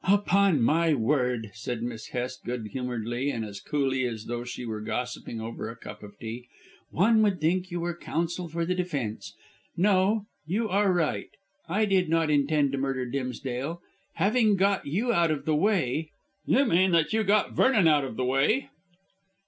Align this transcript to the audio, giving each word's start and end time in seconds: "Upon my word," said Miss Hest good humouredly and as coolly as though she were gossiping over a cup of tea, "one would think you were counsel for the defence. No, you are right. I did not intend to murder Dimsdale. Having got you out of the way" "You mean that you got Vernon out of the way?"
"Upon 0.03 0.63
my 0.63 0.95
word," 0.95 1.51
said 1.53 1.83
Miss 1.83 2.07
Hest 2.07 2.43
good 2.43 2.69
humouredly 2.71 3.29
and 3.29 3.45
as 3.45 3.59
coolly 3.61 4.03
as 4.07 4.25
though 4.25 4.43
she 4.43 4.65
were 4.65 4.81
gossiping 4.81 5.39
over 5.39 5.69
a 5.69 5.75
cup 5.75 6.01
of 6.01 6.17
tea, 6.17 6.47
"one 6.89 7.21
would 7.21 7.39
think 7.39 7.69
you 7.69 7.79
were 7.81 7.95
counsel 7.95 8.47
for 8.47 8.65
the 8.65 8.73
defence. 8.73 9.35
No, 9.77 10.25
you 10.43 10.67
are 10.69 10.91
right. 10.91 11.29
I 11.69 11.85
did 11.85 12.09
not 12.09 12.31
intend 12.31 12.71
to 12.71 12.79
murder 12.79 13.05
Dimsdale. 13.05 13.79
Having 14.15 14.55
got 14.55 14.87
you 14.87 15.13
out 15.13 15.29
of 15.29 15.45
the 15.45 15.55
way" 15.55 16.09
"You 16.47 16.65
mean 16.65 16.93
that 16.93 17.13
you 17.13 17.23
got 17.23 17.53
Vernon 17.53 17.87
out 17.87 18.03
of 18.03 18.15
the 18.15 18.25
way?" 18.25 18.71